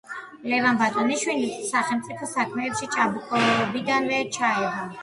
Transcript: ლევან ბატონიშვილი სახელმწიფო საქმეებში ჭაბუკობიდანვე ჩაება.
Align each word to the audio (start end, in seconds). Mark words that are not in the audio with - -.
ლევან 0.53 0.79
ბატონიშვილი 0.79 1.51
სახელმწიფო 1.67 2.31
საქმეებში 2.35 2.93
ჭაბუკობიდანვე 2.97 4.25
ჩაება. 4.39 4.93